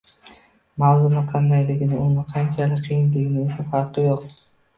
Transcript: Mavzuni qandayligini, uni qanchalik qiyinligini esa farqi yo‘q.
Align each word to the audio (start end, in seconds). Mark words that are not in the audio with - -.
Mavzuni 0.83 1.21
qandayligini, 1.31 1.99
uni 2.07 2.23
qanchalik 2.33 2.83
qiyinligini 2.87 3.45
esa 3.51 3.69
farqi 3.77 4.09
yo‘q. 4.09 4.27